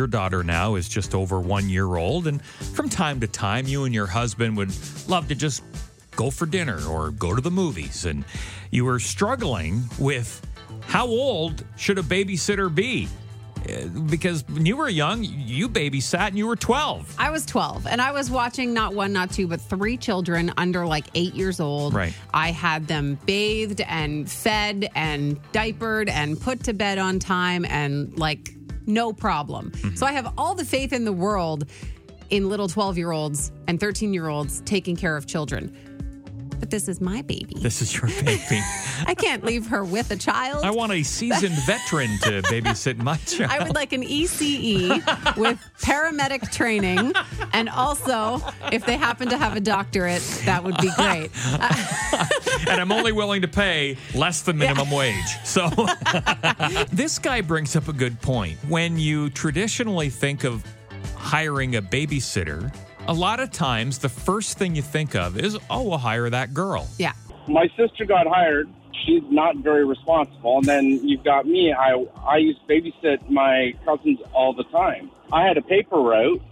your 0.00 0.06
daughter 0.06 0.42
now 0.42 0.76
is 0.76 0.88
just 0.88 1.14
over 1.14 1.38
one 1.38 1.68
year 1.68 1.96
old, 1.96 2.26
and 2.26 2.42
from 2.42 2.88
time 2.88 3.20
to 3.20 3.26
time, 3.28 3.66
you 3.66 3.84
and 3.84 3.94
your 3.94 4.06
husband 4.06 4.56
would 4.56 4.72
love 5.06 5.28
to 5.28 5.34
just 5.34 5.62
go 6.16 6.30
for 6.30 6.46
dinner 6.46 6.80
or 6.88 7.10
go 7.10 7.34
to 7.34 7.42
the 7.42 7.50
movies, 7.50 8.06
and 8.06 8.24
you 8.70 8.86
were 8.86 8.98
struggling 8.98 9.82
with 9.98 10.40
how 10.86 11.06
old 11.06 11.64
should 11.76 11.98
a 11.98 12.02
babysitter 12.02 12.74
be? 12.74 13.08
Uh, 13.68 13.88
Because 14.08 14.42
when 14.48 14.64
you 14.64 14.78
were 14.78 14.88
young, 14.88 15.22
you 15.22 15.68
babysat 15.68 16.28
and 16.28 16.38
you 16.38 16.46
were 16.46 16.56
12. 16.56 17.14
I 17.18 17.28
was 17.28 17.44
12 17.44 17.86
and 17.86 18.00
I 18.00 18.10
was 18.10 18.30
watching 18.30 18.72
not 18.72 18.94
one, 18.94 19.12
not 19.12 19.30
two, 19.30 19.46
but 19.46 19.60
three 19.60 19.98
children 19.98 20.50
under 20.56 20.86
like 20.86 21.04
eight 21.14 21.34
years 21.34 21.60
old. 21.60 21.92
Right. 21.92 22.14
I 22.32 22.52
had 22.52 22.88
them 22.88 23.18
bathed 23.26 23.82
and 23.82 24.30
fed 24.30 24.88
and 24.94 25.38
diapered 25.52 26.08
and 26.08 26.40
put 26.40 26.64
to 26.64 26.72
bed 26.72 26.96
on 26.96 27.18
time 27.18 27.66
and 27.66 28.18
like 28.18 28.48
no 28.90 29.12
problem. 29.12 29.70
Mm-hmm. 29.70 29.96
So 29.96 30.06
I 30.06 30.12
have 30.12 30.32
all 30.36 30.54
the 30.54 30.64
faith 30.64 30.92
in 30.92 31.04
the 31.04 31.12
world 31.12 31.66
in 32.30 32.48
little 32.48 32.68
12 32.68 32.96
year 32.98 33.12
olds 33.12 33.52
and 33.66 33.78
13 33.78 34.14
year 34.14 34.28
olds 34.28 34.62
taking 34.62 34.96
care 34.96 35.16
of 35.16 35.26
children. 35.26 35.76
But 36.60 36.68
this 36.70 36.88
is 36.88 37.00
my 37.00 37.22
baby. 37.22 37.54
This 37.56 37.80
is 37.80 37.94
your 37.96 38.06
baby. 38.24 38.60
I 39.06 39.14
can't 39.16 39.42
leave 39.44 39.66
her 39.68 39.82
with 39.82 40.10
a 40.10 40.16
child. 40.16 40.64
I 40.64 40.70
want 40.70 40.92
a 40.92 41.02
seasoned 41.02 41.54
veteran 41.66 42.18
to 42.22 42.42
babysit 42.42 42.98
my 42.98 43.16
child. 43.16 43.50
I 43.50 43.64
would 43.64 43.74
like 43.74 43.92
an 43.94 44.02
ECE 44.02 45.36
with 45.36 45.58
paramedic 45.80 46.52
training. 46.52 47.12
And 47.54 47.68
also, 47.70 48.42
if 48.70 48.84
they 48.84 48.96
happen 48.96 49.28
to 49.30 49.38
have 49.38 49.56
a 49.56 49.60
doctorate, 49.60 50.22
that 50.44 50.62
would 50.62 50.76
be 50.78 50.90
great. 50.96 51.30
and 52.68 52.80
I'm 52.80 52.92
only 52.92 53.12
willing 53.12 53.40
to 53.42 53.48
pay 53.48 53.96
less 54.14 54.42
than 54.42 54.58
minimum 54.58 54.90
wage. 54.90 55.16
So 55.44 55.70
this 56.92 57.18
guy 57.18 57.40
brings 57.40 57.74
up 57.74 57.88
a 57.88 57.92
good 57.92 58.20
point. 58.20 58.58
When 58.68 58.98
you 58.98 59.30
traditionally 59.30 60.10
think 60.10 60.44
of 60.44 60.62
hiring 61.16 61.76
a 61.76 61.82
babysitter, 61.82 62.74
a 63.08 63.12
lot 63.14 63.40
of 63.40 63.50
times 63.50 63.98
the 63.98 64.08
first 64.08 64.58
thing 64.58 64.74
you 64.74 64.82
think 64.82 65.14
of 65.14 65.38
is, 65.38 65.58
oh, 65.68 65.82
we'll 65.88 65.98
hire 65.98 66.30
that 66.30 66.54
girl. 66.54 66.88
Yeah. 66.98 67.12
my 67.48 67.68
sister 67.76 68.04
got 68.04 68.26
hired. 68.26 68.68
She's 69.04 69.22
not 69.30 69.56
very 69.56 69.84
responsible. 69.84 70.58
And 70.58 70.66
then 70.66 70.84
you've 71.06 71.24
got 71.24 71.46
me. 71.46 71.72
I 71.72 72.04
I 72.26 72.36
used 72.36 72.60
to 72.60 72.72
babysit 72.72 73.30
my 73.30 73.72
cousins 73.84 74.18
all 74.34 74.52
the 74.52 74.64
time. 74.64 75.10
I 75.32 75.46
had 75.46 75.56
a 75.56 75.62
paper 75.62 75.96
route, 75.96 76.42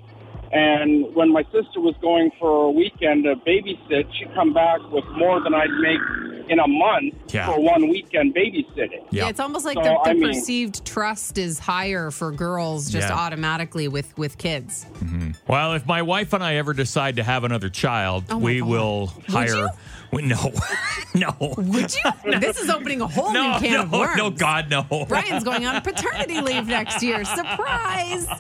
and 0.51 1.15
when 1.15 1.31
my 1.31 1.43
sister 1.53 1.81
was 1.81 1.95
going 2.01 2.31
for 2.39 2.67
a 2.67 2.71
weekend 2.71 3.25
to 3.25 3.37
babysit, 3.37 4.13
she'd 4.15 4.33
come 4.35 4.55
back 4.55 4.81
with 4.91 5.05
more 5.17 5.41
than 5.43 5.53
I'd 5.55 5.71
make 5.81 6.01
in 6.49 6.59
a 6.59 6.67
month 6.69 7.15
Yeah. 7.35 7.47
for 7.47 7.61
one 7.61 7.89
weekend 7.89 8.35
babysitting. 8.35 9.05
Yeah, 9.11 9.29
it's 9.29 9.41
almost 9.41 9.65
like 9.65 9.77
So, 9.77 9.83
the, 9.83 9.91
the 10.05 10.11
I 10.11 10.13
mean- 10.15 10.23
perceived 10.35 10.85
trust 10.87 11.39
is 11.39 11.59
higher 11.59 12.11
for 12.11 12.31
girls 12.33 12.91
just 12.91 13.09
Yeah. 13.09 13.15
automatically 13.17 13.89
with 13.89 14.17
with 14.19 14.39
kids. 14.39 14.87
Mm-hmm. 15.01 15.31
Well, 15.47 15.75
if 15.75 15.87
my 15.87 16.03
wife 16.03 16.33
and 16.33 16.43
I 16.45 16.57
ever 16.57 16.73
decide 16.75 17.17
to 17.17 17.23
have 17.23 17.45
another 17.45 17.69
child, 17.69 18.25
Oh 18.31 18.39
we 18.39 18.61
God. 18.61 18.69
will 18.69 19.13
hire. 19.29 19.69
We, 20.11 20.23
no, 20.23 20.53
no. 21.15 21.35
Would 21.59 21.95
you? 21.95 22.11
This 22.41 22.59
is 22.59 22.71
opening 22.71 23.01
a 23.03 23.07
whole 23.07 23.33
No, 23.33 23.55
new 23.55 23.59
can 23.61 23.73
no, 23.75 23.83
of 23.83 23.93
worms. 23.93 24.17
no, 24.17 24.31
God, 24.31 24.71
no. 24.71 25.05
Brian's 25.09 25.45
going 25.45 25.67
on 25.67 25.81
paternity 25.83 26.41
leave 26.41 26.67
next 26.67 27.03
year. 27.03 27.25
Surprise! 27.37 28.27